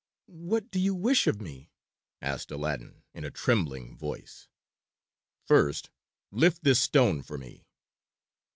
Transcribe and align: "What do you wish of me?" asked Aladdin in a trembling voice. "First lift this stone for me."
"What 0.49 0.71
do 0.71 0.79
you 0.79 0.95
wish 0.95 1.27
of 1.27 1.39
me?" 1.43 1.69
asked 2.23 2.49
Aladdin 2.49 3.03
in 3.13 3.23
a 3.23 3.29
trembling 3.29 3.95
voice. 3.95 4.47
"First 5.45 5.91
lift 6.31 6.63
this 6.63 6.81
stone 6.81 7.21
for 7.21 7.37
me." 7.37 7.67